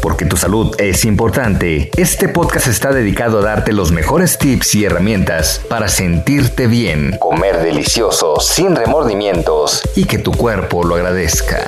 Porque 0.00 0.24
tu 0.24 0.36
salud 0.36 0.74
es 0.78 1.04
importante, 1.04 1.90
este 1.96 2.28
podcast 2.28 2.66
está 2.66 2.92
dedicado 2.92 3.40
a 3.40 3.42
darte 3.42 3.72
los 3.72 3.92
mejores 3.92 4.38
tips 4.38 4.74
y 4.74 4.84
herramientas 4.84 5.60
para 5.68 5.88
sentirte 5.88 6.66
bien, 6.66 7.16
comer 7.18 7.62
delicioso, 7.62 8.40
sin 8.40 8.76
remordimientos 8.76 9.82
y 9.96 10.04
que 10.04 10.18
tu 10.18 10.32
cuerpo 10.32 10.84
lo 10.84 10.94
agradezca. 10.94 11.64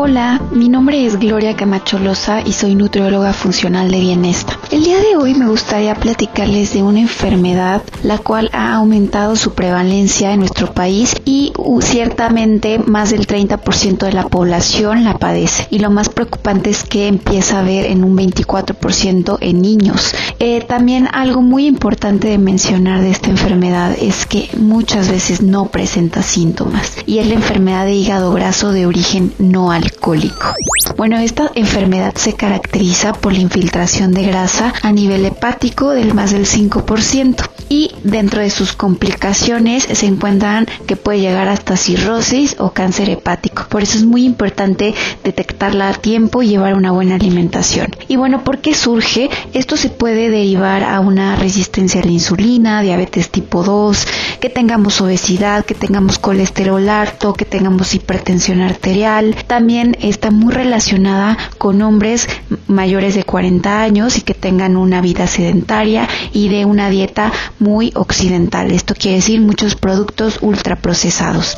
Hola, 0.00 0.40
mi 0.52 0.68
nombre 0.68 1.04
es 1.04 1.18
Gloria 1.18 1.54
Camacholosa 1.54 2.40
y 2.40 2.52
soy 2.52 2.74
nutrióloga 2.74 3.32
funcional 3.32 3.90
de 3.90 4.00
Bienesta. 4.00 4.57
El 4.70 4.84
día 4.84 5.00
de 5.00 5.16
hoy 5.16 5.32
me 5.32 5.48
gustaría 5.48 5.94
platicarles 5.94 6.74
de 6.74 6.82
una 6.82 7.00
enfermedad 7.00 7.82
la 8.02 8.18
cual 8.18 8.50
ha 8.52 8.74
aumentado 8.74 9.34
su 9.34 9.54
prevalencia 9.54 10.34
en 10.34 10.40
nuestro 10.40 10.74
país 10.74 11.16
y 11.24 11.54
ciertamente 11.80 12.78
más 12.78 13.10
del 13.10 13.26
30% 13.26 13.98
de 13.98 14.12
la 14.12 14.28
población 14.28 15.04
la 15.04 15.16
padece. 15.16 15.66
Y 15.70 15.78
lo 15.78 15.88
más 15.90 16.10
preocupante 16.10 16.68
es 16.68 16.84
que 16.84 17.08
empieza 17.08 17.60
a 17.60 17.62
ver 17.62 17.86
en 17.86 18.04
un 18.04 18.14
24% 18.14 19.38
en 19.40 19.62
niños. 19.62 20.14
Eh, 20.38 20.60
también 20.60 21.08
algo 21.12 21.40
muy 21.40 21.66
importante 21.66 22.28
de 22.28 22.36
mencionar 22.36 23.00
de 23.00 23.10
esta 23.10 23.30
enfermedad 23.30 23.96
es 23.98 24.26
que 24.26 24.50
muchas 24.58 25.08
veces 25.08 25.40
no 25.40 25.66
presenta 25.66 26.22
síntomas 26.22 26.92
y 27.06 27.18
es 27.18 27.26
la 27.26 27.34
enfermedad 27.34 27.86
de 27.86 27.94
hígado 27.94 28.32
graso 28.34 28.70
de 28.72 28.84
origen 28.84 29.32
no 29.38 29.72
alcohólico. 29.72 30.54
Bueno, 30.96 31.18
esta 31.18 31.50
enfermedad 31.54 32.14
se 32.16 32.34
caracteriza 32.34 33.12
por 33.12 33.32
la 33.32 33.38
infiltración 33.38 34.12
de 34.12 34.24
grasa 34.24 34.57
a 34.60 34.92
nivel 34.92 35.24
hepático 35.24 35.90
del 35.90 36.14
más 36.14 36.32
del 36.32 36.44
5% 36.46 37.48
y 37.68 37.90
dentro 38.02 38.40
de 38.40 38.50
sus 38.50 38.72
complicaciones 38.72 39.84
se 39.84 40.06
encuentran 40.06 40.66
que 40.86 40.96
puede 40.96 41.20
llegar 41.20 41.48
hasta 41.48 41.76
cirrosis 41.76 42.56
o 42.58 42.70
cáncer 42.70 43.10
hepático. 43.10 43.66
Por 43.68 43.82
eso 43.82 43.98
es 43.98 44.04
muy 44.04 44.24
importante 44.24 44.94
detectarla 45.24 45.88
a 45.88 45.94
tiempo 45.94 46.42
y 46.42 46.48
llevar 46.48 46.74
una 46.74 46.92
buena 46.92 47.16
alimentación. 47.16 47.88
Y 48.08 48.16
bueno, 48.16 48.44
¿por 48.44 48.58
qué 48.58 48.74
surge? 48.74 49.30
Esto 49.52 49.76
se 49.76 49.88
puede 49.88 50.30
derivar 50.30 50.82
a 50.82 51.00
una 51.00 51.36
resistencia 51.36 52.00
a 52.00 52.04
la 52.04 52.12
insulina, 52.12 52.82
diabetes 52.82 53.30
tipo 53.30 53.62
2, 53.62 54.06
que 54.40 54.48
tengamos 54.48 55.00
obesidad, 55.00 55.64
que 55.64 55.74
tengamos 55.74 56.18
colesterol 56.18 56.88
alto, 56.88 57.34
que 57.34 57.44
tengamos 57.44 57.94
hipertensión 57.94 58.60
arterial. 58.60 59.36
También 59.46 59.96
está 60.00 60.30
muy 60.30 60.52
relacionada 60.52 61.36
con 61.58 61.82
hombres 61.82 62.28
mayores 62.66 63.14
de 63.14 63.24
40 63.24 63.82
años 63.82 64.18
y 64.18 64.22
que 64.22 64.34
tengan 64.34 64.76
una 64.76 65.00
vida 65.00 65.26
sedentaria 65.26 66.08
y 66.32 66.48
de 66.48 66.64
una 66.64 66.90
dieta 66.90 67.32
muy 67.58 67.92
occidental. 67.94 68.70
Esto 68.70 68.94
quiere 68.94 69.16
decir 69.16 69.40
muchos 69.40 69.74
productos 69.74 70.38
ultraprocesados. 70.40 71.56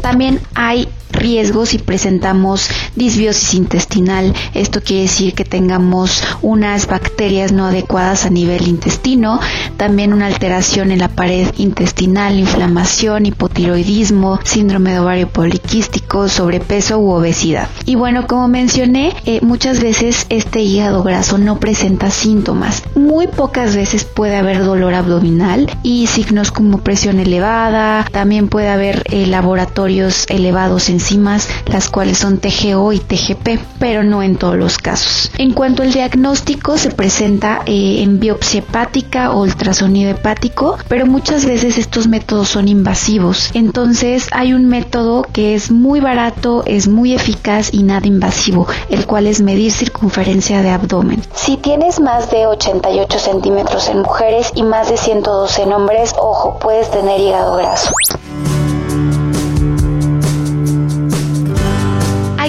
También 0.00 0.40
hay 0.54 0.88
riesgos 1.12 1.70
si 1.70 1.78
presentamos 1.78 2.68
disbiosis 2.96 3.54
intestinal. 3.54 4.34
Esto 4.54 4.82
quiere 4.82 5.02
decir 5.02 5.34
que 5.34 5.44
tengamos 5.44 6.22
unas 6.42 6.86
bacterias 6.86 7.52
no 7.52 7.66
adecuadas 7.66 8.26
a 8.26 8.30
nivel 8.30 8.66
intestino, 8.68 9.40
también 9.76 10.12
una 10.12 10.26
alteración 10.26 10.90
en 10.90 10.98
la 10.98 11.08
pared 11.08 11.48
intestinal, 11.58 12.38
inflamación, 12.38 13.26
hipotiroidismo, 13.26 14.40
síndrome 14.44 14.92
de 14.92 15.00
ovario 15.00 15.28
poliquístico, 15.28 16.28
sobrepeso 16.28 16.98
u 16.98 17.10
obesidad. 17.10 17.68
Y 17.86 17.94
bueno, 17.94 18.26
como 18.26 18.48
mencioné, 18.48 19.14
eh, 19.24 19.40
muchas 19.42 19.80
veces 19.80 20.26
este 20.28 20.60
hígado 20.60 21.02
graso 21.02 21.38
no 21.38 21.58
presenta 21.58 22.10
síntomas. 22.10 22.82
Muy 22.94 23.26
pocas 23.26 23.76
veces 23.76 24.04
puede 24.04 24.36
haber 24.36 24.64
dolor 24.64 24.94
abdominal 24.94 25.70
y 25.82 26.06
signos 26.06 26.50
como 26.50 26.78
presión 26.78 27.20
elevada, 27.20 28.06
también 28.10 28.48
puede 28.48 28.68
haber 28.68 29.04
eh, 29.10 29.26
laboratorios 29.26 30.26
elevados 30.28 30.88
en 30.88 31.00
las 31.66 31.88
cuales 31.88 32.18
son 32.18 32.38
TGO 32.38 32.92
y 32.92 32.98
TGP, 32.98 33.58
pero 33.78 34.04
no 34.04 34.22
en 34.22 34.36
todos 34.36 34.56
los 34.56 34.78
casos. 34.78 35.30
En 35.38 35.52
cuanto 35.52 35.82
al 35.82 35.92
diagnóstico, 35.92 36.78
se 36.78 36.90
presenta 36.90 37.62
eh, 37.66 38.02
en 38.02 38.20
biopsia 38.20 38.60
hepática 38.60 39.32
o 39.32 39.42
ultrasonido 39.42 40.10
hepático, 40.10 40.78
pero 40.88 41.06
muchas 41.06 41.44
veces 41.44 41.78
estos 41.78 42.06
métodos 42.06 42.48
son 42.48 42.68
invasivos. 42.68 43.50
Entonces 43.54 44.28
hay 44.30 44.52
un 44.52 44.66
método 44.66 45.26
que 45.32 45.54
es 45.54 45.70
muy 45.70 46.00
barato, 46.00 46.62
es 46.66 46.88
muy 46.88 47.14
eficaz 47.14 47.72
y 47.72 47.82
nada 47.82 48.06
invasivo, 48.06 48.66
el 48.88 49.06
cual 49.06 49.26
es 49.26 49.40
medir 49.40 49.72
circunferencia 49.72 50.62
de 50.62 50.70
abdomen. 50.70 51.22
Si 51.34 51.56
tienes 51.56 52.00
más 52.00 52.30
de 52.30 52.46
88 52.46 53.18
centímetros 53.18 53.88
en 53.88 53.98
mujeres 53.98 54.52
y 54.54 54.62
más 54.62 54.88
de 54.88 54.96
112 54.96 55.62
en 55.62 55.72
hombres, 55.72 56.14
ojo, 56.18 56.58
puedes 56.60 56.90
tener 56.90 57.20
hígado 57.20 57.56
graso. 57.56 57.92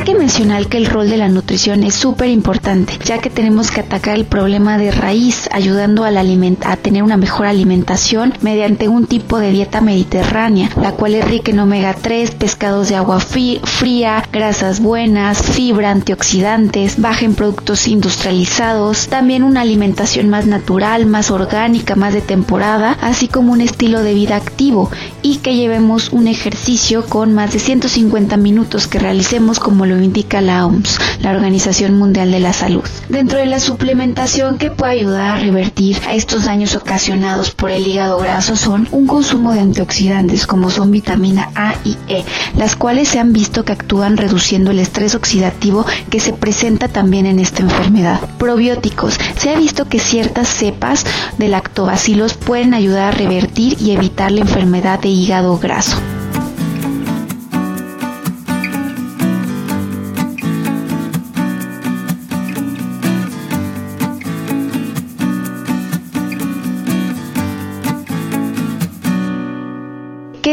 Que 0.03 0.15
mencionar 0.15 0.67
que 0.67 0.77
el 0.77 0.85
rol 0.85 1.09
de 1.09 1.15
la 1.15 1.29
nutrición 1.29 1.83
es 1.83 1.95
súper 1.95 2.27
importante, 2.27 2.99
ya 3.05 3.19
que 3.19 3.29
tenemos 3.29 3.71
que 3.71 3.79
atacar 3.79 4.15
el 4.15 4.25
problema 4.25 4.77
de 4.77 4.91
raíz, 4.91 5.47
ayudando 5.51 6.03
a, 6.03 6.11
la 6.11 6.23
a 6.65 6.75
tener 6.77 7.03
una 7.03 7.15
mejor 7.15 7.45
alimentación 7.45 8.33
mediante 8.41 8.89
un 8.89 9.05
tipo 9.05 9.39
de 9.39 9.51
dieta 9.51 9.79
mediterránea, 9.81 10.69
la 10.81 10.91
cual 10.91 11.15
es 11.15 11.25
rica 11.25 11.51
en 11.51 11.59
omega 11.59 11.93
3, 11.93 12.31
pescados 12.31 12.89
de 12.89 12.95
agua 12.95 13.19
fría, 13.19 14.23
grasas 14.31 14.81
buenas, 14.81 15.41
fibra, 15.41 15.91
antioxidantes, 15.91 16.99
baja 16.99 17.23
en 17.23 17.35
productos 17.35 17.87
industrializados, 17.87 19.07
también 19.07 19.43
una 19.43 19.61
alimentación 19.61 20.29
más 20.29 20.45
natural, 20.47 21.05
más 21.05 21.31
orgánica, 21.31 21.95
más 21.95 22.13
de 22.13 22.21
temporada, 22.21 22.97
así 23.01 23.27
como 23.27 23.53
un 23.53 23.61
estilo 23.61 24.01
de 24.01 24.13
vida 24.13 24.35
activo 24.35 24.89
y 25.21 25.37
que 25.37 25.55
llevemos 25.55 26.09
un 26.11 26.27
ejercicio 26.27 27.05
con 27.05 27.33
más 27.33 27.53
de 27.53 27.59
150 27.59 28.35
minutos 28.37 28.87
que 28.87 28.99
realicemos 28.99 29.59
como 29.59 29.85
lo 29.85 29.92
indica 30.01 30.41
la 30.41 30.65
OMS, 30.65 30.97
la 31.21 31.31
Organización 31.31 31.97
Mundial 31.97 32.31
de 32.31 32.39
la 32.39 32.53
Salud. 32.53 32.83
Dentro 33.09 33.37
de 33.37 33.45
la 33.45 33.59
suplementación 33.59 34.57
que 34.57 34.71
puede 34.71 34.93
ayudar 34.93 35.31
a 35.31 35.39
revertir 35.39 35.97
a 36.07 36.13
estos 36.13 36.45
daños 36.45 36.75
ocasionados 36.75 37.51
por 37.51 37.71
el 37.71 37.87
hígado 37.87 38.19
graso 38.19 38.55
son 38.55 38.87
un 38.91 39.07
consumo 39.07 39.53
de 39.53 39.59
antioxidantes 39.59 40.47
como 40.47 40.69
son 40.69 40.91
vitamina 40.91 41.49
A 41.55 41.75
y 41.83 41.97
E, 42.07 42.23
las 42.57 42.75
cuales 42.75 43.09
se 43.09 43.19
han 43.19 43.33
visto 43.33 43.65
que 43.65 43.73
actúan 43.73 44.17
reduciendo 44.17 44.71
el 44.71 44.79
estrés 44.79 45.15
oxidativo 45.15 45.85
que 46.09 46.19
se 46.19 46.33
presenta 46.33 46.87
también 46.87 47.25
en 47.25 47.39
esta 47.39 47.61
enfermedad. 47.61 48.19
Probióticos. 48.37 49.19
Se 49.37 49.49
ha 49.49 49.57
visto 49.57 49.85
que 49.85 49.99
ciertas 49.99 50.47
cepas 50.47 51.05
de 51.37 51.47
lactobacilos 51.47 52.33
pueden 52.33 52.73
ayudar 52.73 53.13
a 53.13 53.17
revertir 53.17 53.77
y 53.79 53.91
evitar 53.91 54.31
la 54.31 54.41
enfermedad 54.41 54.99
de 54.99 55.09
hígado 55.09 55.57
graso. 55.57 55.97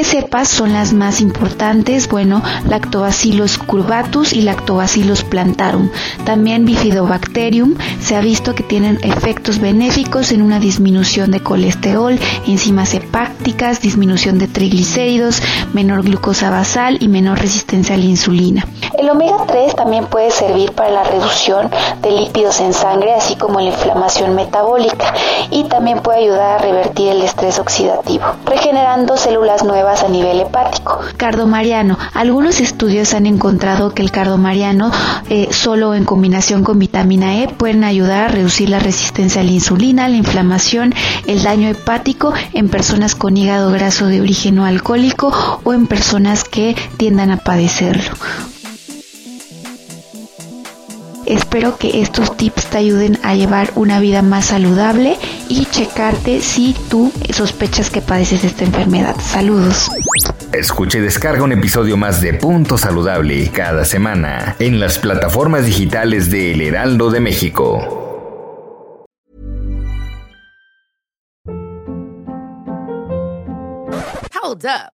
¿Qué 0.00 0.04
son 0.44 0.72
las 0.72 0.92
más 0.92 1.20
importantes? 1.20 2.08
Bueno, 2.08 2.42
Lactobacillus 2.68 3.58
curvatus 3.58 4.32
y 4.32 4.42
Lactobacillus 4.42 5.24
plantarum. 5.24 5.90
También 6.24 6.64
Bifidobacterium 6.64 7.74
se 8.00 8.16
ha 8.16 8.20
visto 8.20 8.54
que 8.54 8.62
tienen 8.62 8.98
efectos 9.02 9.58
benéficos 9.58 10.32
en 10.32 10.42
una 10.42 10.60
disminución 10.60 11.30
de 11.30 11.40
colesterol, 11.40 12.18
enzimas 12.46 12.94
hepáticas, 12.94 13.80
disminución 13.80 14.38
de 14.38 14.48
triglicéridos, 14.48 15.42
menor 15.72 16.02
glucosa 16.02 16.50
basal 16.50 16.98
y 17.00 17.08
menor 17.08 17.38
resistencia 17.38 17.94
a 17.94 17.98
la 17.98 18.04
insulina. 18.04 18.66
El 18.98 19.08
omega 19.10 19.44
3 19.46 19.74
también 19.74 20.06
puede 20.06 20.30
servir 20.30 20.72
para 20.72 20.90
la 20.90 21.04
reducción 21.04 21.70
de 22.02 22.10
lípidos 22.12 22.60
en 22.60 22.72
sangre, 22.72 23.14
así 23.14 23.36
como 23.36 23.60
la 23.60 23.66
inflamación 23.66 24.34
metabólica, 24.34 25.12
y 25.50 25.64
también 25.64 26.00
puede 26.00 26.18
ayudar 26.20 26.58
a 26.58 26.62
revertir 26.62 27.08
el 27.08 27.22
estrés 27.22 27.58
oxidativo, 27.58 28.24
regenerando 28.44 29.16
células 29.16 29.64
nuevas 29.64 29.80
nuevas 29.80 30.02
a 30.04 30.08
nivel 30.10 30.40
hepático. 30.40 31.00
Cardomariano. 31.16 31.98
Algunos 32.14 32.60
estudios 32.60 33.14
han 33.14 33.26
encontrado 33.26 33.94
que 33.94 34.02
el 34.02 34.10
cardomariano 34.10 34.90
eh, 35.28 35.48
solo 35.52 35.94
en 35.94 36.04
combinación 36.04 36.64
con 36.64 36.78
vitamina 36.78 37.38
E 37.42 37.48
pueden 37.48 37.84
ayudar 37.84 38.24
a 38.24 38.28
reducir 38.28 38.68
la 38.68 38.78
resistencia 38.78 39.40
a 39.40 39.44
la 39.44 39.52
insulina, 39.52 40.08
la 40.08 40.16
inflamación, 40.16 40.94
el 41.26 41.42
daño 41.42 41.68
hepático 41.68 42.32
en 42.52 42.68
personas 42.68 43.14
con 43.14 43.36
hígado 43.36 43.70
graso 43.70 44.06
de 44.06 44.20
origen 44.20 44.56
no 44.56 44.64
alcohólico 44.64 45.32
o 45.64 45.72
en 45.72 45.86
personas 45.86 46.44
que 46.44 46.76
tiendan 46.96 47.30
a 47.30 47.38
padecerlo. 47.38 48.10
Espero 51.30 51.76
que 51.78 52.02
estos 52.02 52.36
tips 52.36 52.66
te 52.66 52.78
ayuden 52.78 53.16
a 53.22 53.36
llevar 53.36 53.70
una 53.76 54.00
vida 54.00 54.20
más 54.20 54.46
saludable 54.46 55.16
y 55.48 55.64
checarte 55.66 56.40
si 56.40 56.74
tú 56.88 57.12
sospechas 57.32 57.88
que 57.88 58.00
padeces 58.02 58.42
esta 58.42 58.64
enfermedad. 58.64 59.14
Saludos. 59.20 59.88
Escuche 60.52 60.98
y 60.98 61.02
descarga 61.02 61.44
un 61.44 61.52
episodio 61.52 61.96
más 61.96 62.20
de 62.20 62.34
Punto 62.34 62.76
Saludable 62.76 63.48
cada 63.52 63.84
semana 63.84 64.56
en 64.58 64.80
las 64.80 64.98
plataformas 64.98 65.66
digitales 65.66 66.32
de 66.32 66.50
El 66.50 66.62
Heraldo 66.62 67.12
de 67.12 67.20
México. 67.20 67.78
Hold 74.42 74.64
up. 74.66 74.99